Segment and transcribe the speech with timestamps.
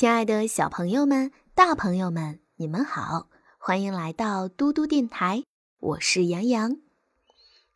[0.00, 5.44] 亲爱的小朋友们、大朋友们，你们好，欢迎来到嘟嘟电台，
[5.78, 6.78] 我是杨洋。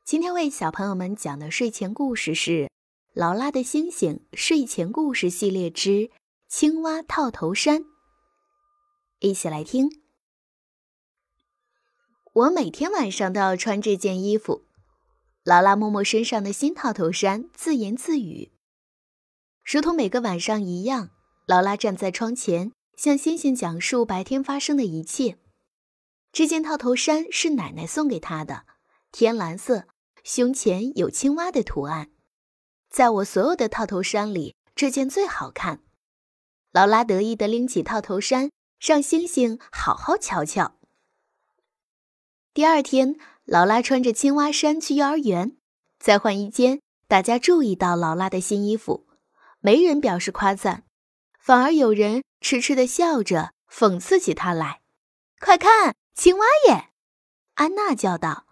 [0.07, 2.51] 今天为小朋友们讲的睡前故事是
[3.13, 6.11] 《劳拉的星星睡前故事系列之
[6.49, 7.83] 青蛙套头衫》，
[9.19, 9.91] 一起来听。
[12.33, 14.65] 我每天晚上都要穿这件衣服。
[15.43, 18.51] 劳拉摸摸身上的新套头衫，自言自语。
[19.63, 21.11] 如同每个晚上一样，
[21.47, 25.39] 劳拉站在窗前，向星星讲述白天发生的一切。
[26.33, 28.65] 这件套头衫是奶奶送给她的，
[29.13, 29.85] 天蓝色，
[30.23, 32.11] 胸前有青蛙的图案。
[32.91, 35.81] 在我所有的套头衫里，这件最好看。
[36.73, 40.77] 劳拉得意地拎起套头衫，让星星好好瞧瞧。
[42.53, 43.17] 第二天。
[43.47, 45.59] 劳拉穿着青蛙衫去幼儿园，
[45.99, 49.07] 在换衣间，大家注意到劳拉的新衣服，
[49.61, 50.84] 没人表示夸赞，
[51.45, 54.81] 反而有人痴痴地笑着讽刺起他来。
[55.39, 56.89] 快看，青蛙耶！
[57.57, 58.47] 安娜叫道：“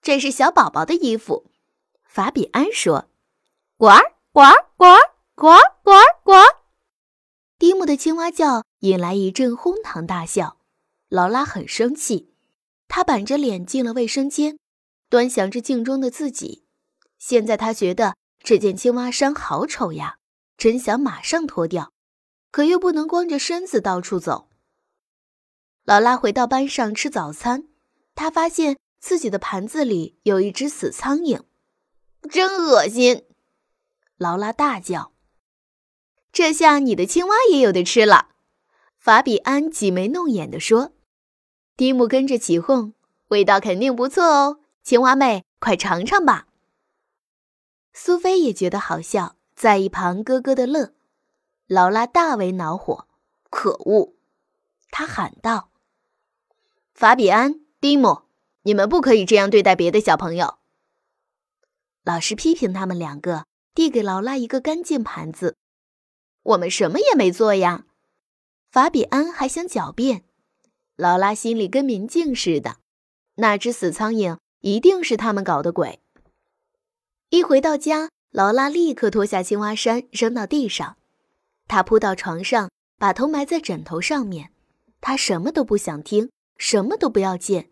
[0.00, 1.50] 这是小宝宝的衣服。”
[2.08, 3.10] 法比安说
[3.76, 3.88] ：“呱
[4.32, 4.40] 呱
[4.78, 4.86] 呱
[5.34, 5.92] 呱呱
[6.24, 6.32] 呱！”
[7.60, 10.56] 蒂姆的青蛙叫引来一阵哄堂大笑，
[11.10, 12.32] 劳拉很生气。
[12.88, 14.58] 她板着脸进了卫生间，
[15.10, 16.64] 端详着镜中的自己。
[17.18, 20.16] 现在她觉得这件青蛙衫好丑呀，
[20.56, 21.92] 真想马上脱掉，
[22.56, 24.48] 可又不能光着身子到处走。
[25.84, 27.68] 劳拉回到班上吃早餐，
[28.14, 31.42] 她发现自己的盘子里有一只死苍蝇，
[32.30, 33.26] 真恶心！
[34.16, 35.12] 劳拉大叫
[36.32, 38.30] ：“这下你的青蛙也有的吃了。”
[38.96, 40.92] 法比安挤眉弄眼地说。
[41.76, 42.94] 蒂姆跟着起哄，
[43.28, 46.48] 味道肯定不错哦，青蛙妹，快尝尝吧。
[47.92, 50.95] 苏菲也觉得好笑，在一旁咯咯的乐。
[51.66, 53.08] 劳拉大为恼火，
[53.50, 54.14] 可恶！
[54.90, 55.70] 她喊道
[56.94, 58.22] ：“法比安、蒂姆，
[58.62, 60.58] 你们不可以这样对待别的小朋友。”
[62.04, 65.56] 老师批评他们两个，递给劳拉一个干净盘子。
[66.44, 67.84] 我们什么也没做呀。
[68.70, 70.22] 法比安还想狡辩。
[70.94, 72.76] 劳拉心里跟明镜似的，
[73.34, 75.98] 那只死苍蝇一定是他们搞的鬼。
[77.30, 80.96] 一回到家，劳拉立刻脱下青蛙衫扔到地上，
[81.68, 84.50] 他扑到床上，把头埋在枕头上面。
[85.00, 87.70] 他什么都不想听，什么都不要见。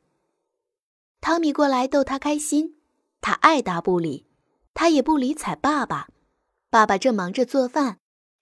[1.21, 2.77] 汤米过来逗他开心，
[3.21, 4.27] 他爱答不理，
[4.75, 6.09] 他也不理睬爸爸。
[6.71, 7.99] 爸爸正忙着做饭，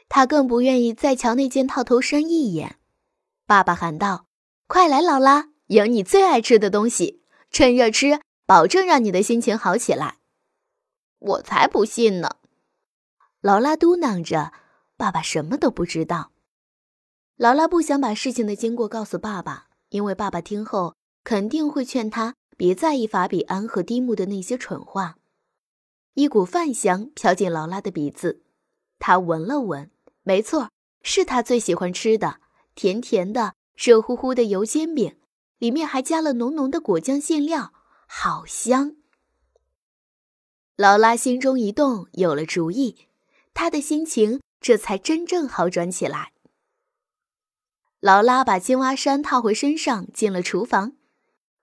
[0.09, 2.77] 他更不愿意再瞧那件套头衫一眼。
[3.47, 4.27] 爸爸喊道。
[4.67, 10.17] 快来，劳拉，有你最爱吃的东西，趁热吃，保证让你的心情好起来。
[11.19, 12.37] 我才不信呢！
[13.43, 14.53] 劳拉嘟囔着
[15.03, 16.31] ：“爸爸什么都不知道。”
[17.35, 25.17] 劳拉不想把事情的经过告诉爸爸，因为爸爸听后肯定会劝他别在意法比安和蒂姆的那些蠢话。
[26.15, 28.43] 一股饭香飘进劳拉的鼻子，
[29.01, 29.91] 他闻了闻，
[30.23, 30.71] 没错，
[31.03, 32.39] 是他最喜欢吃的，
[32.77, 33.55] 甜甜的。
[33.75, 35.17] 热乎乎的油煎饼，
[35.59, 37.73] 里面还加了浓浓的果酱馅料，
[38.07, 38.95] 好香。
[40.77, 43.09] 劳拉心中一动，有了主意，
[43.55, 46.33] 她的心情这才真正好转起来。
[48.00, 50.93] 劳拉把青蛙衫套回身上，进了厨房。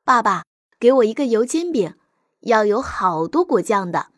[0.04, 0.44] 爸爸，
[0.80, 1.96] 给我一个油煎饼，
[2.42, 4.12] 要有好多果酱的。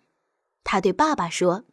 [0.64, 1.64] 他对爸爸说。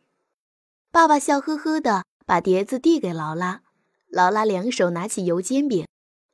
[0.91, 3.63] 爸爸笑呵呵的把碟子递给劳拉，
[4.09, 5.87] 劳拉两手拿起油煎饼。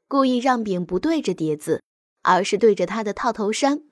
[0.06, 1.82] 故意让饼不对着碟子，
[2.22, 3.82] 而是对着他的套头衫。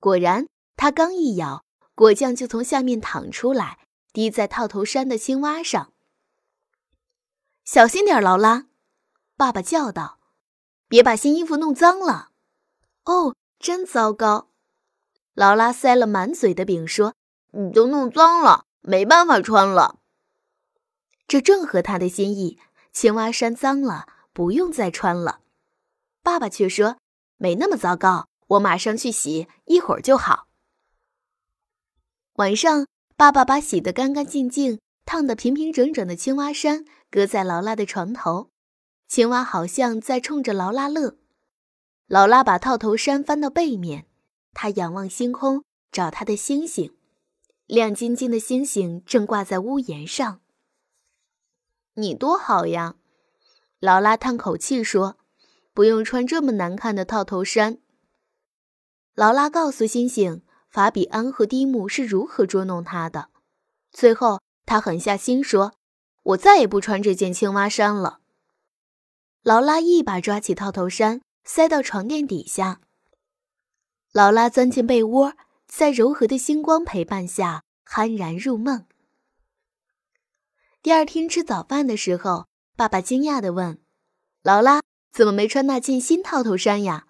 [0.00, 0.46] 果然，
[0.76, 1.62] 他刚一咬，
[1.94, 3.80] 果酱就从下面淌出来，
[4.14, 5.92] 滴在套头衫的青蛙上。
[7.64, 8.66] 小心点，劳拉！
[9.36, 10.18] 爸爸叫道
[10.88, 12.30] ：“别把新衣服弄脏了。”
[13.06, 14.48] 哦，真糟糕！
[15.34, 17.14] 劳拉塞了满嘴的饼，说
[17.54, 20.00] ：“你都弄脏了，没办法穿了。”
[21.28, 22.58] 这正合他的心意，
[22.92, 25.40] 青蛙衫脏了，不用再穿了。
[26.22, 26.98] 爸爸却说
[27.38, 30.48] ：“没那么糟糕，我马上去洗，一会儿就好。”
[32.34, 32.86] 晚上，
[33.16, 38.48] 爸爸把洗得干干净净、烫得平平整整的青蛙衫搁在劳拉的床头，
[39.06, 41.18] 青蛙好像在冲着劳拉乐。
[42.06, 44.06] 劳拉把套头衫翻到背面，
[44.54, 46.96] 她仰望星空，找她的星星。
[47.66, 50.40] 亮晶晶的星星正挂在屋檐上。
[51.96, 52.96] 你多好呀！
[53.78, 55.18] 劳拉叹口气说。
[55.74, 57.78] 不用穿这么难看的套头衫。
[59.14, 63.28] 劳拉告诉星星，法比安和蒂姆是如何捉弄他的。
[63.90, 65.72] 最后，他狠下心说
[66.22, 68.20] ：“我再也不穿这件青蛙衫了。”
[69.42, 72.80] 劳拉一把抓起套头衫，塞到床垫底下。
[74.12, 75.34] 劳拉钻进被窝，
[75.66, 78.86] 在柔和的星光陪伴下酣然入梦。
[80.82, 82.46] 第二天吃早饭的时候，
[82.76, 83.80] 爸爸惊讶地问
[84.42, 84.82] ：“劳拉，
[85.12, 87.06] 怎么没穿那件新套头衫呀？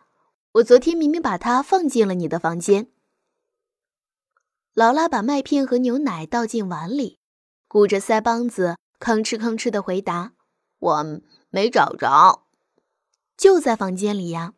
[0.53, 2.89] 我昨天明明把它放进了你的房间。”
[4.75, 7.19] 劳拉把麦片和牛奶倒进碗里，
[7.69, 10.35] 鼓着腮帮子，吭哧吭哧地回答
[10.79, 11.21] ：“我。”
[11.51, 12.47] 没找着，
[13.37, 14.55] 就在房间里呀。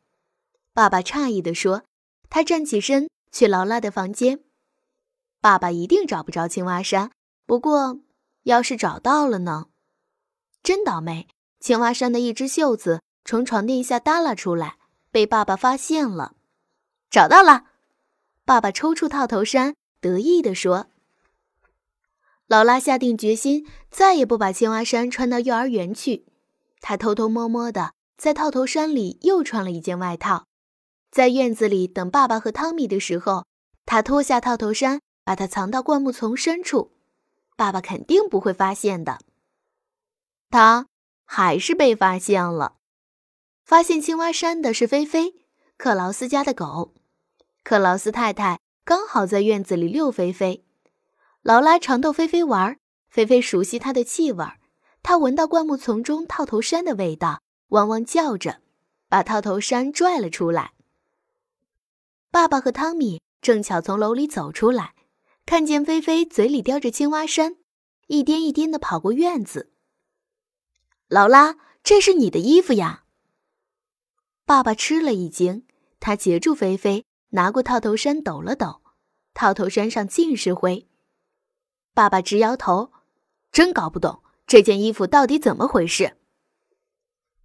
[0.72, 1.82] 爸爸诧异地说
[2.30, 4.44] ：“他站起身去劳拉的房间。
[5.40, 7.10] 爸爸一定找不着青蛙衫。
[7.46, 7.98] 不过，
[8.44, 9.66] 要是找到了呢？
[10.62, 11.26] 真倒霉！
[11.58, 14.76] 青蛙衫的一只袖子从床垫下耷拉出来，
[15.10, 16.36] 被爸爸发现了。
[17.10, 17.64] 找到了！
[18.44, 20.86] 爸爸抽出套头衫，得意地说。
[22.46, 26.26] 劳拉下定决心，再也不把青蛙衫穿到幼儿园去。
[26.80, 30.46] 他偷偷摸摸的在套头衫里又穿了一件外套，
[31.10, 33.46] 在院子里等爸爸和汤米的时候，
[33.86, 36.92] 他脱下套头衫，把它藏到灌木丛深处，
[37.56, 39.18] 爸爸肯定不会发现的。
[40.50, 40.86] 他
[41.24, 42.76] 还是被发现了。
[43.64, 45.34] 发现青蛙衫的是菲菲，
[45.78, 46.92] 克劳斯家的狗。
[47.62, 50.63] 克劳斯太太刚好在院子里遛菲菲，
[51.44, 52.78] 劳拉常逗菲菲玩，
[53.10, 54.46] 菲菲熟悉它的气味。
[55.02, 58.62] 它闻到灌木丛中套头衫的味道，汪汪叫着，
[59.10, 60.72] 把套头衫拽了出来。
[62.30, 64.94] 爸爸和汤米正巧从楼里走出来，
[65.44, 67.56] 看见菲菲嘴里叼着青蛙衫，
[68.06, 69.70] 一颠一颠地跑过院子。
[71.08, 73.04] 劳拉，这是你的衣服呀！
[74.46, 75.66] 爸爸吃了一惊，
[76.00, 78.80] 他截住菲菲，拿过套头衫抖了抖，
[79.34, 80.88] 套头衫上尽是灰。
[81.94, 82.90] 爸爸直摇头，
[83.52, 84.20] 真搞不懂。
[84.46, 86.16] 这件衣服到底怎么回事？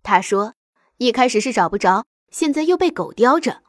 [0.01, 0.56] 他说
[0.98, 3.62] ：“一开始是找不着，现在又被狗叼着。”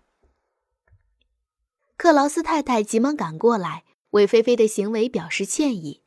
[1.99, 6.03] 克劳斯太太急忙赶过来，为菲菲的行为表示歉意。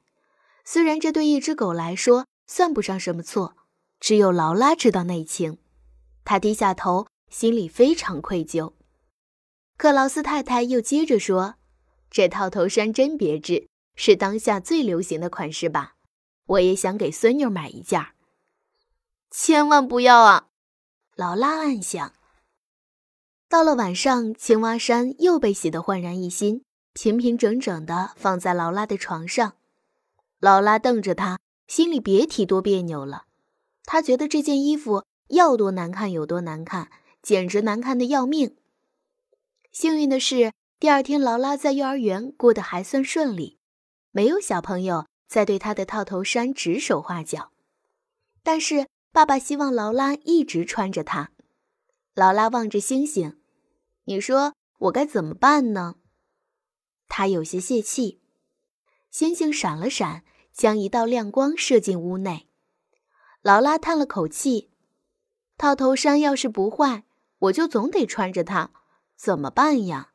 [0.66, 3.56] 虽然这对一只狗来说算不上什么错，
[4.00, 5.60] 只有劳拉知道内情。
[6.25, 8.74] 她低下头，心里非常愧疚。
[9.78, 11.56] 克劳斯太太又接着说
[12.10, 15.95] ：“这套头衫真别致，是当下最流行的款式吧？”
[16.45, 18.06] 我也想给孙女买一件，
[19.31, 20.48] 千万不要啊！
[21.16, 22.13] 劳拉暗想。
[23.48, 29.54] 到了晚上，青蛙衫又被洗得焕然一新，平平整整的放在劳拉的床上。
[30.39, 33.24] 劳拉瞪着他，心里别提多别扭了。
[33.86, 36.89] 他觉得这件衣服要多难看有多难看，
[37.22, 38.57] 简直难看的要命。
[39.72, 43.57] 幸运的是，第二天劳拉在幼儿园过得还算顺利，
[44.13, 45.06] 没有小朋友。
[45.25, 47.51] 在对他的套头衫指手画脚，
[48.44, 51.31] 但是爸爸希望劳拉一直穿着它。
[52.13, 53.42] 劳拉望着星星，
[54.04, 55.95] 你说我该怎么办呢？
[57.07, 58.21] 他有些泄气。
[59.10, 62.48] 星星闪了闪，将一道亮光射进屋内。
[63.42, 64.69] 劳拉叹了口气
[65.57, 67.06] ：“套头衫要是不坏，
[67.39, 68.69] 我就总得穿着它，
[69.15, 70.13] 怎么办呀？”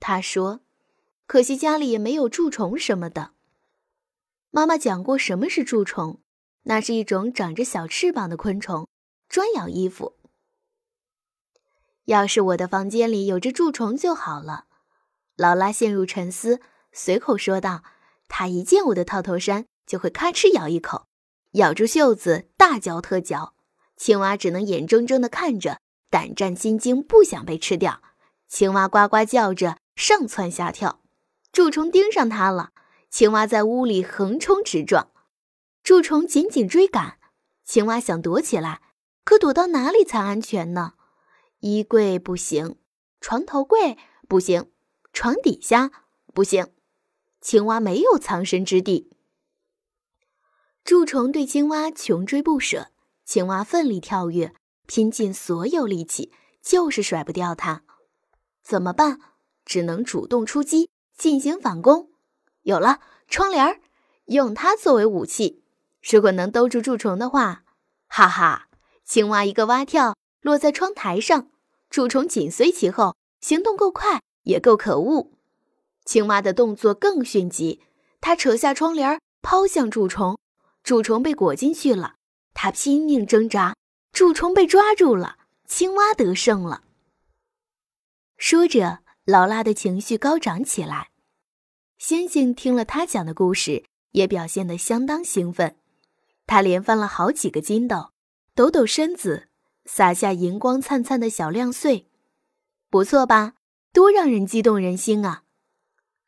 [0.00, 0.60] 他说
[1.26, 3.32] ：“可惜家里也没有蛀虫什么的。”
[4.50, 6.20] 妈妈讲过什么是蛀虫，
[6.64, 8.86] 那是一种长着小翅膀的昆虫，
[9.28, 10.16] 专咬衣服。
[12.06, 14.66] 要是我的房间里有只蛀虫就好了。
[15.36, 16.60] 劳拉陷入沉思，
[16.92, 17.84] 随口说道
[18.28, 21.06] ：“它一见我的套头衫，就会咔哧咬一口，
[21.52, 23.54] 咬住袖子，大嚼特嚼。
[23.96, 28.02] 青蛙只能眼睁睁地看着，胆战心惊，不想被吃掉。
[28.48, 31.00] 青蛙呱呱叫着，上蹿下跳，
[31.52, 32.72] 蛀虫盯上它了。”
[33.10, 35.10] 青蛙在屋里横冲直撞，
[35.82, 37.18] 蛀虫紧紧追赶。
[37.62, 38.80] 青蛙想躲起来，
[39.22, 40.94] 可躲到哪里才安全呢？
[41.60, 42.76] 衣柜不行，
[43.20, 44.70] 床头柜不行，
[45.12, 45.90] 床底下
[46.32, 46.72] 不行。
[47.42, 49.10] 青蛙没有藏身之地。
[50.84, 52.92] 蛀虫对青蛙穷追不舍，
[53.26, 54.54] 青蛙奋力跳跃，
[54.86, 56.32] 拼尽所有力气，
[56.62, 57.84] 就是甩不掉它。
[58.62, 59.20] 怎么办？
[59.66, 62.10] 只能主动出击，进行反攻。
[62.62, 63.80] 有了窗帘儿，
[64.26, 65.62] 用它作为武器。
[66.02, 67.64] 如果能兜住蛀虫的话，
[68.08, 68.68] 哈哈！
[69.04, 71.50] 青蛙一个蛙跳，落在窗台上，
[71.90, 75.32] 蛀虫紧随其后，行动够快，也够可恶。
[76.04, 77.80] 青蛙的动作更迅疾，
[78.20, 80.38] 它扯下窗帘，抛向蛀虫，
[80.82, 82.16] 蛀虫被裹进去了。
[82.54, 83.76] 它拼命挣扎，
[84.12, 86.82] 蛀虫被抓住了，青蛙得胜了。
[88.36, 91.10] 说着，劳拉的情绪高涨起来。
[91.96, 95.76] 星星听了他讲的故事，也表现得相当兴奋。
[96.46, 98.10] 他连翻了好几个筋斗，
[98.54, 99.48] 抖抖身子，
[99.84, 102.08] 撒下银光灿灿的小亮碎，
[102.90, 103.54] 不错吧？
[103.92, 105.44] 多让人激动人心啊！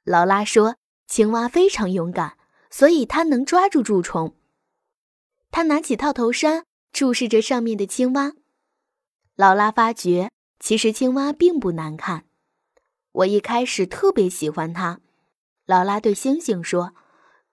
[0.05, 0.77] 劳拉说
[1.09, 2.37] ：“青蛙非常勇敢，
[2.71, 4.37] 所以它能抓住蛀虫。”
[5.51, 8.35] 他拿起套头衫，注视着上面的青蛙。
[9.35, 12.27] 劳拉发觉，其实青蛙并不难看。
[13.15, 15.01] 我一开始特别喜欢它，
[15.67, 16.95] 劳拉对星星说：“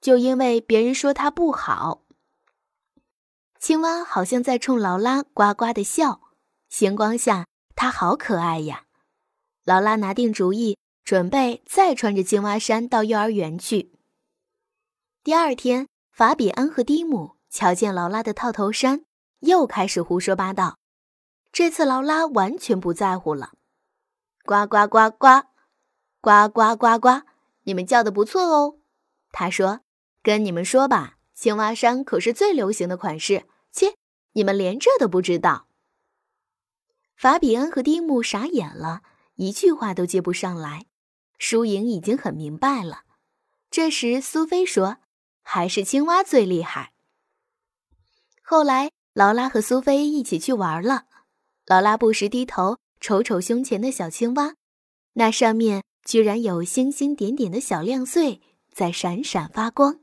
[0.02, 2.02] 就因为别人说它不好。”
[3.60, 6.20] 青蛙好像在冲劳拉呱呱的笑，
[6.68, 8.86] 星光下它好可爱呀。
[9.64, 13.94] 劳拉拿定主意，准备再穿着青蛙衫到幼儿园去。
[15.24, 19.06] 第二天，法比安和蒂姆瞧见劳拉的套头衫，
[19.42, 20.80] 又开始胡说八道。
[21.52, 23.52] 这次劳拉完全不在乎了，
[24.44, 25.51] 呱呱呱呱。
[26.22, 27.24] 呱呱呱呱！
[27.64, 28.78] 你们叫的不错哦。
[29.32, 29.82] 他说
[30.22, 33.48] ：“跟你们说吧，青蛙衫可是最流行的款式。
[33.72, 33.96] 切，
[34.34, 35.68] 你们连这都不知道。”
[37.18, 39.02] 法比恩和蒂姆傻眼了，
[39.36, 40.86] 一句话都接不上来。
[41.40, 43.02] 输赢已经很明白了。
[43.72, 44.98] 这时，苏菲说
[45.42, 46.94] ：“还是青蛙最厉害。”
[48.44, 51.06] 后来，劳拉和苏菲一起去玩了。
[51.66, 54.54] 劳拉不时低头瞅瞅胸前的小青蛙，
[55.14, 55.84] 那上面。
[56.04, 58.42] 居然有星星点点的小亮碎
[58.72, 60.00] 在闪闪发光。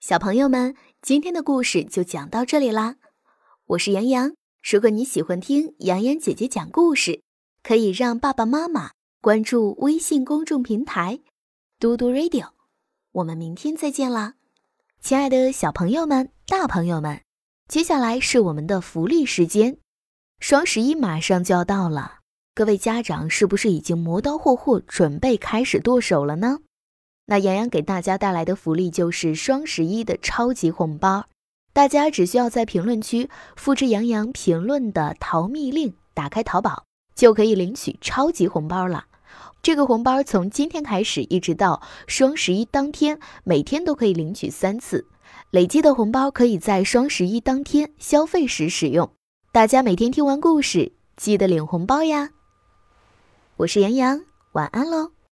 [0.00, 2.96] 小朋友们，今天的故事就讲到这里啦。
[3.66, 7.22] 我是杨洋，如果你喜欢听洋洋姐姐讲故事，
[7.62, 11.20] 可以让爸爸妈妈关注微信公众平台
[11.78, 12.50] “嘟嘟 radio”。
[13.12, 14.34] 我们明天再见啦，
[15.00, 17.22] 亲爱的小朋友们、大朋友们，
[17.66, 19.78] 接下来是我们的福利时间，
[20.38, 22.17] 双十一马上就要到了。
[22.58, 26.58] 各位家长是不是已经磨刀霍霍，准备开始剁手了呢？
[27.26, 31.26] 那洋洋给大家带来的福利就是双十一的超级红包，
[31.72, 36.82] 大家只需要在评论区复制杨洋评论的淘密令，打开淘宝
[37.14, 39.04] 就可以领取超级红包了。
[39.62, 45.06] 这个红包从今天开始一直到双十一当天，每天都可以领取三次，
[45.52, 49.08] 累积的红包可以在双十一当天消费时使用。
[49.52, 52.30] 大家每天听完故事，记得领红包呀！
[53.58, 54.20] 我是杨洋，
[54.52, 55.17] 晚安喽。